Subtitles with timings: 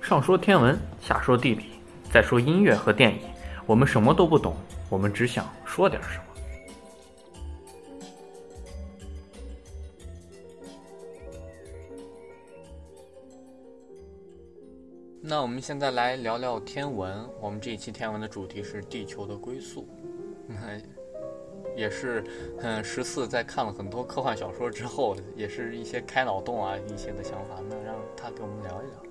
[0.00, 1.64] 上说天文，下说地理，
[2.12, 3.20] 再说音乐和电影，
[3.66, 4.54] 我们什么都不懂，
[4.88, 6.22] 我们只想说点什么。
[15.28, 17.28] 那我们现在来聊聊天文。
[17.40, 19.88] 我们这一期天文的主题是地球的归宿。
[20.46, 20.80] 你 看
[21.76, 22.24] 也是，
[22.60, 27.62] 嗯，十四在看了很多科幻小说之后， 也是一些开脑洞啊，一些的想法。
[27.68, 29.02] 那让他给我们聊一聊。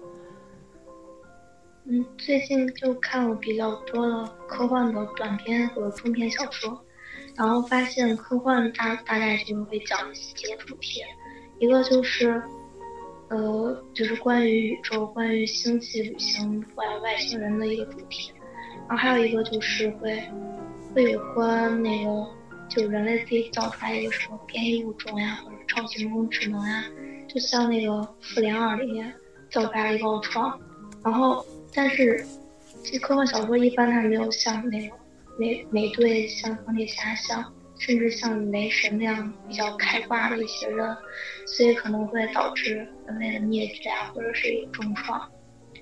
[1.87, 6.81] 嗯，最近就看了比较多的科幻的短篇和中篇小说，
[7.35, 11.01] 然后发现科幻大大概就会讲几个主题，
[11.59, 12.41] 一个就是，
[13.29, 18.33] 呃，就是关于宇宙、关于星际旅行、外外星人的一个主题，
[18.89, 20.23] 然后还有一个就是会，
[20.95, 22.27] 会有关那个，
[22.69, 26.85] 就人类自己造出来一个什么变异物种呀，或者超级人工智能呀，
[27.27, 27.91] 就像那个
[28.21, 29.13] 《复联二》里面
[29.49, 30.59] 造出来一个奥创，
[31.03, 31.45] 然后。
[31.77, 32.25] 但是，
[32.81, 34.97] 这科幻小说一般它没有像那种
[35.37, 40.95] 美美队、像钢铁侠、像甚至像雷神那样比较开挂的一些人，
[41.45, 45.29] 所以可能会导致人类的灭绝啊，或者是一个重创。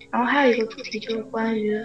[0.09, 1.79] 然后还有一个主题就是关于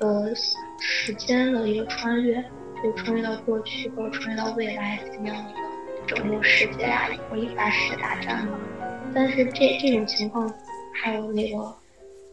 [0.00, 0.30] 呃
[0.78, 2.44] 时间的一个穿越，
[2.82, 8.58] 就穿越到过去或者穿越到未来怎么样一个拯救世界啊，或者引发世界大战嘛。
[9.14, 10.52] 但是这这种情况
[10.92, 11.74] 还有那个。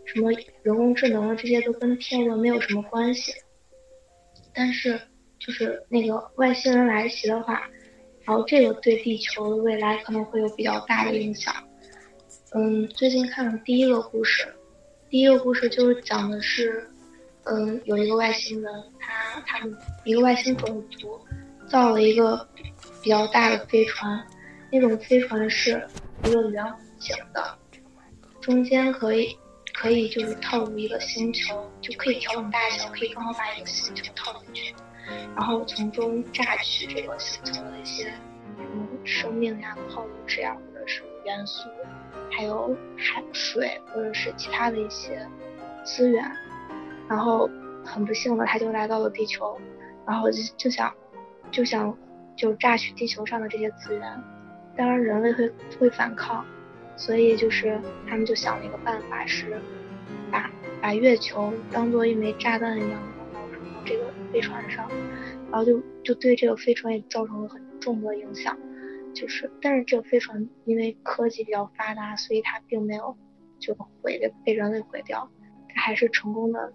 [0.05, 0.30] 什么
[0.64, 3.31] 人工智能啊，这些都跟天文没有什么关系。
[4.53, 4.99] 但是
[5.39, 7.64] 就是那个外星人来袭的话，
[8.25, 11.55] 然后这个对地球的未来可能会有比较大的影响。
[12.53, 14.45] 嗯，最近看了第一个故事，
[15.09, 16.86] 第一个故事就是讲的是，
[17.45, 21.19] 嗯，有一个外星人，他他们一个外星种族
[21.67, 22.47] 造了一个
[23.02, 24.25] 比较大的飞船，
[24.72, 25.88] 那种飞船是
[26.23, 26.66] 一个圆
[26.99, 27.58] 形的，
[28.41, 29.38] 中间可以。
[29.75, 34.75] 可以就是套入一个星球，就可以调整大小，可以刚好把一个星球套进去，
[35.36, 41.67] 然后从中榨取这个星球的一些什么生命呀、矿物质呀，或者是元素，
[42.31, 45.27] 还有海水或者是其他的一些
[45.83, 46.23] 资源。
[47.09, 47.49] 然后
[47.83, 49.59] 很不幸的，他就来到了地球，
[50.05, 50.93] 然后就就想
[51.52, 51.97] 就想
[52.36, 54.23] 就榨取地球上的这些资源。
[54.75, 56.45] 当然人类会会反抗。
[56.95, 59.59] 所以就是他们就想了一个办法，是
[60.31, 60.47] 把
[60.80, 63.39] 把月球当做一枚炸弹一样扔到
[63.83, 64.87] 这个飞船上，
[65.52, 68.55] 然后就就对这个飞船也造成了很重的影响。
[69.11, 73.17] 就是，但是这个飞船因为科技比较发达，所以它并没有
[73.59, 75.27] 就毁的被人类毁掉，
[75.73, 76.71] 它还是成功的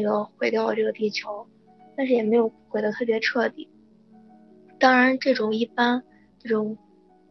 [0.00, 1.46] 那个毁掉了这个地球，
[1.96, 3.68] 但是也没有毁的特别彻底。
[4.78, 6.02] 当然，这种一般
[6.38, 6.76] 这种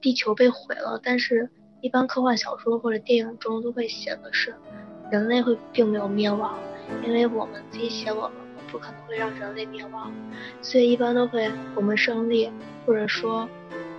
[0.02, 1.50] 地球被毁了，但是。
[1.84, 4.56] 一般科幻小说或者电影中都会写的是，
[5.12, 6.58] 人类会并没有灭亡，
[7.06, 8.32] 因为我们自己写我们，
[8.72, 10.10] 不可能会让人类灭亡，
[10.62, 12.50] 所以一般都会我们胜利，
[12.86, 13.46] 或者说，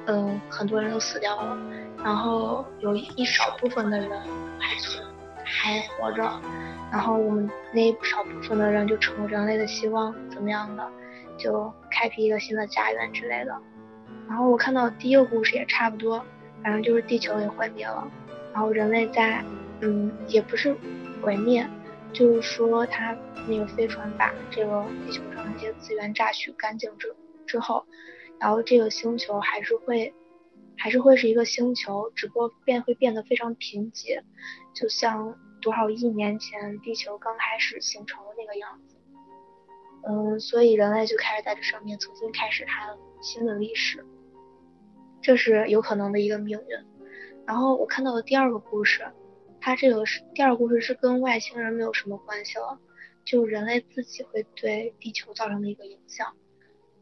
[0.07, 1.59] 嗯，很多人都死掉了，
[2.03, 4.11] 然后有一少部分的人
[4.59, 5.07] 还存
[5.45, 6.23] 还活着，
[6.91, 10.91] 然后我们那一少部分的人就成了人类的希望，怎么样的，
[11.39, 13.57] 就开辟一个新的家园之类的。
[14.29, 16.25] 然后我看到第一个故事也差不多。
[16.63, 18.11] 反正就是地球也毁灭了，
[18.55, 19.45] 然后人类在，
[19.83, 20.75] 嗯，也不是
[21.21, 21.69] 毁灭，
[22.11, 23.15] 就是说他
[23.47, 27.15] 那个飞船把这个地球上的一些资源榨取干净之
[27.47, 27.85] 之后，
[28.41, 30.15] 然后这个星球还是会，
[30.77, 34.23] 还是会是一个星球，只不过变会变得非常贫瘠，
[34.75, 38.97] 就像多少亿年前地球刚开始形成的那个样子，
[40.07, 44.05] 嗯，所以人类就开始在这上面重新开始它新的历史。
[45.23, 46.67] 这是有可能的一个命运。
[47.47, 49.07] 然后我看到的第二个故事，
[49.61, 52.79] 它这个是第二个故事是跟外星人没有什么关系了，
[53.25, 56.35] 就人类自己会对地球造成的一个影响。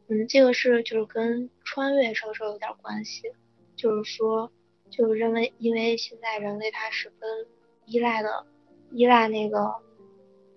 [0.08, 3.32] 嗯，这个是就是跟穿越稍稍有点关系，
[3.82, 4.52] 就是说，
[4.90, 7.46] 就认为因为现在人类它十分
[7.86, 8.46] 依赖的
[8.92, 9.74] 依赖那个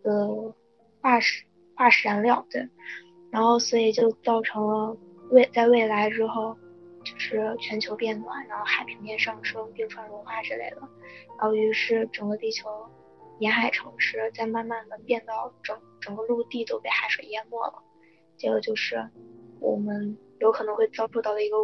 [0.03, 0.53] 呃
[1.01, 1.45] 化石
[1.75, 2.69] 化石燃料，对，
[3.31, 4.97] 然后所以就造成了
[5.31, 6.55] 未在未来之后。
[7.05, 10.77] 就是全球变暖，然后海平面上升、冰川融化之类的，
[11.37, 12.67] 然后于是整个地球
[13.37, 17.83] 沿海城市在慢慢的变到整整个陆地都被海水淹没了，
[18.37, 19.07] 这个就是
[19.59, 21.57] 我们有可能会遭受到的一个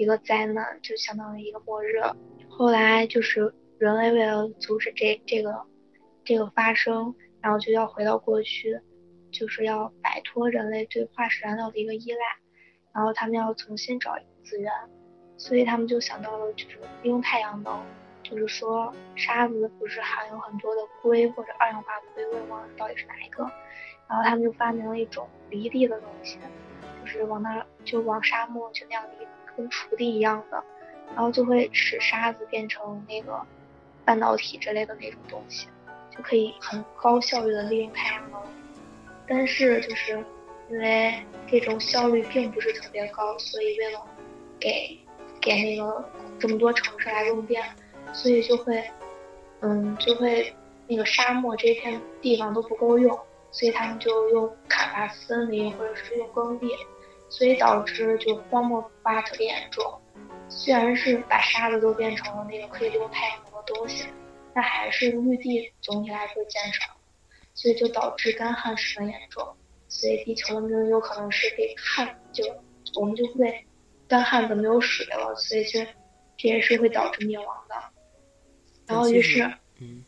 [0.00, 2.00] 一个灾难，就相当于一个末日。
[2.48, 5.62] 后来就是人类为了阻止这这个
[6.24, 8.80] 这个发生，然后就要回到过去，
[9.30, 12.18] 就是要摆脱人类对化石燃料的一个依赖，
[12.94, 14.16] 然后他们要重新找。
[14.42, 14.72] 资源
[15.36, 17.78] 所以他们就想到了就是利用太阳能，
[18.22, 23.42] 就是说沙子不是含有很多的硅或者二氧化硅，我也忘了到底是哪一个。
[24.08, 26.38] 然后他们就发明了一种离地的东西，
[27.00, 29.26] 就是往那就往沙漠就那样离，
[29.56, 30.62] 跟锄地一样的，
[31.14, 33.40] 然后就会使沙子变成那个
[34.04, 35.66] 半导体之类的那种东西，
[36.16, 38.40] 就可以很高效率的利用太阳能。
[39.26, 40.24] 但是就是
[40.68, 44.00] 因为这种效率并不是特别高，所以为了
[44.58, 44.98] 给
[45.40, 47.62] 给那个这么多城市来用电，
[48.12, 48.82] 所以就会
[49.60, 50.52] 嗯就会
[50.88, 53.16] 那个沙漠这片地方都不够用，
[53.52, 56.68] 所以他们就用砍伐森林或者是用耕地，
[57.30, 59.82] 所以导致就荒漠化特别严重。
[60.50, 64.04] 虽然是把沙子都变成了那个可以利用太阳能的东西，
[64.52, 66.84] 但还是绿地总体来说减少。
[67.52, 69.46] 所以就导致干旱十分严重，
[69.88, 72.44] 所以地球的命运有可能是被旱，就
[72.94, 73.52] 我们就会
[74.08, 75.84] 干旱的没有水了，所以这
[76.38, 77.74] 这也是会导致灭亡的。
[78.86, 79.42] 然后于是，
[79.80, 80.02] 嗯，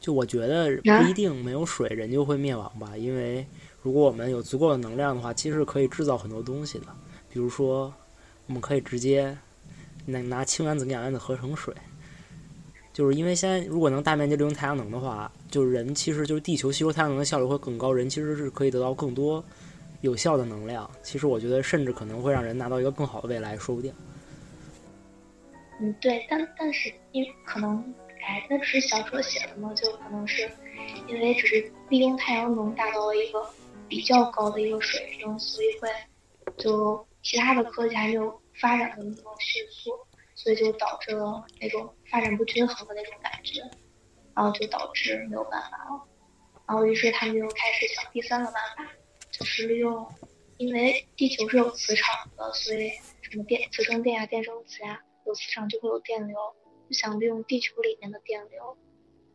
[0.00, 3.46] 就我觉得不一定没有水人就会灭亡吧，因为
[3.84, 6.86] 如果我们有足够的能量的话，其实可以制造很多东西的，
[7.28, 7.92] 比如说
[8.46, 9.36] 我们可以直接
[10.06, 11.74] 拿拿氢原子跟氧原子合成水。
[12.94, 19.44] 就是因为现在，如果能大面积利用太阳能的话，就是人其实就是地球吸收太阳能的效率会更高，人其实是可以得到更多
[20.00, 20.90] 有效的能量。
[21.02, 23.92] 其实我觉得，甚至可能会让人拿到一个更好的未来，说不定。
[25.78, 27.76] 嗯，对，但但是因为可能，
[28.26, 30.48] 哎，那只是小说写的嘛，就可能是
[31.06, 33.44] 因为只是利用太阳能达到了一个
[33.88, 35.88] 比较高的一个水平，所以会
[36.56, 39.92] 就其他的科技还没有发展的那么迅速。
[40.36, 43.60] 所以就导致了那种发展不均衡的那种感觉，
[44.34, 46.02] 然后就导致没有办法了，
[46.66, 48.92] 然后于是他们就开始想第三个办法，
[49.30, 50.06] 就是利用，
[50.58, 52.90] 因为地球是有磁场的，所以
[53.22, 56.36] 什么电磁生电啊、电生磁呀，有磁场就会有电流，
[56.90, 58.76] 就想利用地球里面的电流，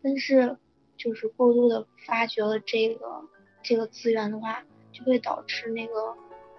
[0.03, 0.57] 但是
[0.97, 3.23] 就是过度的发掘了这个
[3.61, 6.15] 这个资源的话，就会导致那个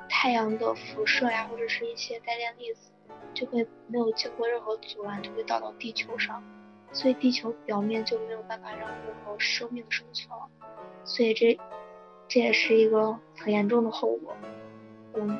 [0.08, 2.90] 太阳的辐射呀，或者是一些带电粒子。
[3.32, 6.42] 就会没有经过任何阻拦就会到到地球上，
[6.92, 10.28] 所以地球表面就没有办法让任何生命生存，
[11.04, 11.56] 所以这
[12.26, 14.36] 这也是一个很严重的后果。
[15.14, 15.38] 嗯，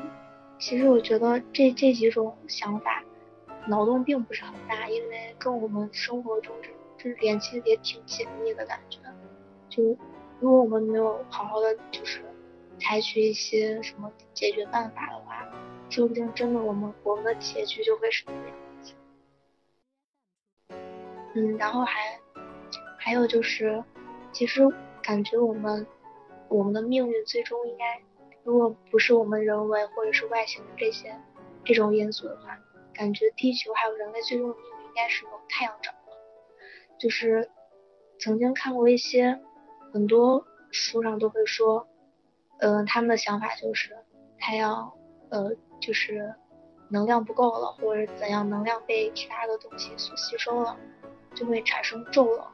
[0.57, 3.03] 其实我觉得这这几种想法
[3.67, 8.99] 脑洞并不是很大，因为跟我们生活中这这联系也挺紧密的感觉。
[9.69, 9.97] 就
[10.41, 12.21] 如果我们没有好好的就是
[12.77, 15.47] 采取一些什么解决办法的话。
[15.93, 18.93] 说不定真的，我们我们的结局就会是那样子。
[21.35, 22.17] 嗯，然后还
[22.97, 23.83] 还有就是，
[24.31, 24.61] 其实
[25.03, 25.85] 感觉我们
[26.47, 28.01] 我们的命运最终应该，
[28.45, 31.13] 如果不是我们人为或者是外星的这些
[31.65, 32.57] 这种因素的话，
[32.93, 36.13] 感觉地球还有人类最终的命运应该是由太阳掌握。
[36.97, 37.51] 就是
[38.17, 39.41] 曾经看过一些
[39.91, 41.87] 很多书上都会说，
[42.59, 43.97] 嗯，他们的想法就是
[44.37, 44.93] 太阳，
[45.29, 45.55] 呃。
[45.81, 46.31] 就是
[46.91, 50.77] 能量不够了，或者怎样，能量被其他的东西所吸收了，
[51.33, 52.45] 就会产生骤冷。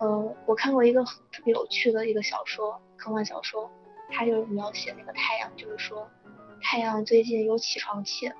[0.00, 3.70] 呃，我看过一个特别有趣的一个小说，科幻小说，
[4.10, 6.10] 它就描写那个太阳，就是说
[6.60, 8.32] 太阳最近有起床气，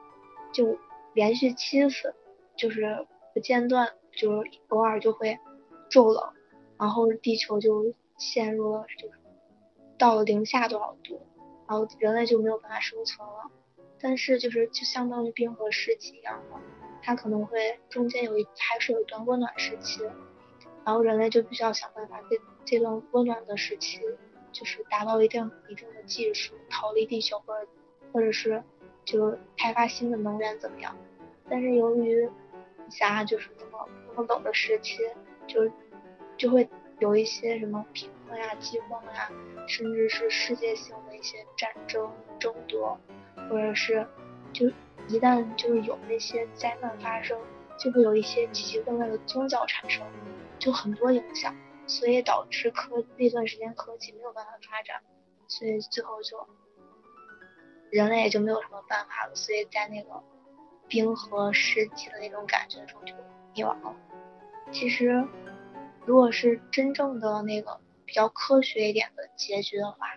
[0.53, 0.77] 就
[1.15, 2.13] 连续七次，
[2.57, 5.39] 就是不间断，就是偶尔就会
[5.89, 6.33] 骤冷，
[6.81, 9.19] 然后地球就陷入了，就是
[9.99, 11.21] 到了零下多少度，
[11.67, 13.51] 然后人类就没有办法生存了。
[14.01, 16.57] 但是就是就相当于冰河时期一样的，
[17.03, 20.03] 它可能会中间有一还是有一段温暖时期，
[20.85, 22.29] 然后人类就必须要想办法在
[22.65, 24.01] 这段温暖的时期，
[24.53, 27.69] 就是达到一定一定的技术，逃离地球或者
[28.13, 28.63] 或者是
[29.05, 30.97] 就开发新的能源怎么样？
[31.49, 32.27] 但是由于
[32.87, 34.99] 你想就是那么那么冷的时期，
[35.47, 35.71] 就
[36.39, 36.67] 就会
[37.01, 39.29] 有一些什么贫困呀、饥荒呀，
[39.67, 42.99] 甚至是世界性的一些战争争夺。
[43.49, 44.07] 或者是，
[44.53, 44.69] 就
[45.09, 47.41] 一旦就是有那些灾难发生，
[47.79, 50.07] 就会有一些奇奇怪怪的宗教产生，
[50.59, 55.01] 就很多影响，所以导致科那段时间科技没有办法发展，
[55.49, 56.47] 所以最后就
[57.91, 60.23] 人类也就没有什么办法了，所以在那个
[60.87, 63.15] 冰河时期的那种感觉中就
[63.55, 63.97] 灭亡了。
[64.71, 65.27] 其实，
[66.07, 70.17] 如果是真正的那个比较科学一点的结局的话，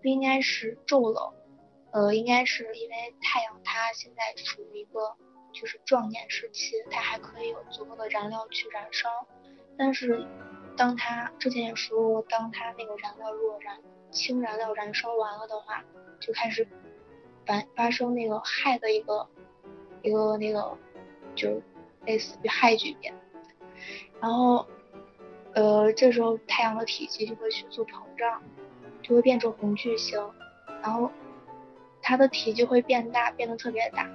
[0.00, 1.32] 不应该是骤冷。
[1.92, 5.16] 呃，应该是因为太阳它现在处于一个
[5.52, 9.08] 就是壮年时期，它还可以有足够的燃料去燃烧。
[9.78, 10.26] 但是，
[10.76, 13.80] 当它之前也说过，当它那个燃料如果燃
[14.10, 15.82] 氢燃料燃烧完了的话，
[16.20, 16.68] 就开始
[17.46, 19.26] 发发生那个氦的一个
[20.02, 20.76] 一个那个，
[21.34, 21.62] 就是
[22.04, 23.14] 类似于氦聚变。
[24.20, 24.66] 然后，
[25.56, 28.42] 呃，这时候太阳的体积就会迅速膨胀，
[29.02, 30.22] 就会变成红巨星，
[30.82, 31.10] 然后
[32.02, 34.06] 它的体积会变大，变得特别大，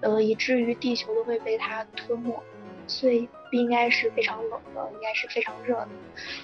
[0.00, 2.34] 呃，以至于地球都会被它吞没。
[2.86, 5.88] 所以不应该是非常冷的，应该是非常热的，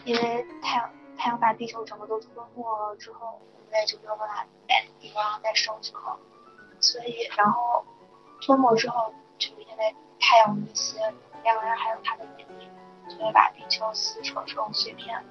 [0.04, 6.18] 因为太阳太阳把地球整个都吞没了之后，人类就没有办法在地方再生存了。
[6.78, 7.84] 所以，然后
[8.42, 12.68] 吞没之后，就因为太阳的一些能量呀，还有它的引力，
[13.10, 15.22] 就会把地球撕扯成碎片。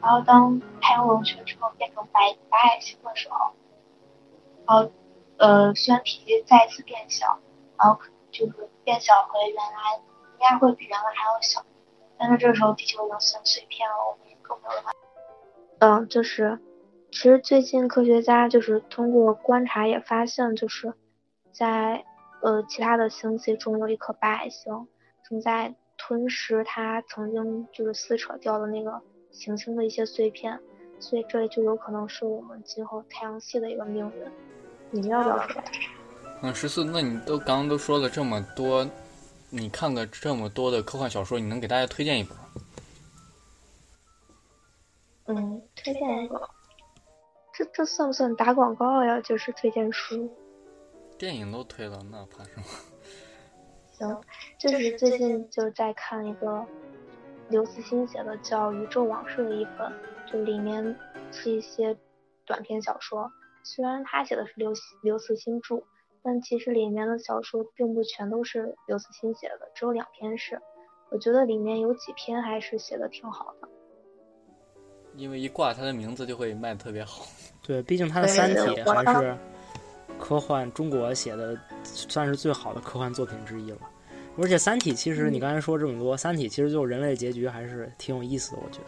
[0.00, 3.52] 然后，当太阳冷却之后变成白白矮星的时候，
[4.66, 4.92] 然后
[5.38, 7.38] 呃，虽然体积再次变小，
[7.78, 7.98] 然后
[8.30, 10.02] 就是变小回原来，
[10.34, 11.64] 应该会比原来还要小。
[12.18, 14.92] 但是这时候地球已经撕成碎片了，我们也更没有办法。
[15.80, 16.60] 嗯，就是。
[17.10, 20.94] 其实最近科学家就是通过观察也发现，就是
[21.52, 22.04] 在
[22.42, 24.88] 呃其他的星系中有一颗白矮星
[25.22, 25.76] 正在
[26.06, 29.00] 吞噬它曾经就是撕扯掉的那个
[29.32, 30.60] 行星的一些碎片，
[31.00, 34.30] 所以这就有可能是我们今后太阳系的一个命运。
[34.90, 35.62] 你们要不要说？
[36.42, 38.86] 嗯，十四，那你都刚刚都说了这么多，
[39.48, 42.36] 你看了这么多的科幻小说，你能给大家推荐一本？
[45.24, 46.50] 嗯，推荐一个。
[47.54, 49.18] 这这算不算打广告呀？
[49.22, 50.30] 就是推荐书，
[51.16, 52.64] 电影都推了，那怕什么？
[53.98, 54.20] 行，
[54.58, 56.64] 就是最近就在看一个
[57.48, 59.92] 刘慈欣写的叫《宇宙往事》的一本，
[60.30, 60.96] 就里面
[61.30, 61.96] 是一些
[62.44, 63.30] 短篇小说。
[63.62, 64.72] 虽然他写的是刘
[65.02, 65.82] 刘慈欣著，
[66.22, 70.60] 但其实里面的小说并不全都是刘慈欣写的，只有两篇是。
[71.10, 73.68] 我觉得里面有几篇还是写的挺好的。
[75.14, 77.24] 因为一挂他的名字就会卖的特别好。
[77.62, 79.38] 对，毕竟他的《三体》还是
[80.24, 83.78] 科幻中国写的，算是最好的科幻作品之一了。
[84.38, 88.86] 而且《三体》其实你刚才说这么多，《三体》其实就人类结局还是挺有意思的，我觉得。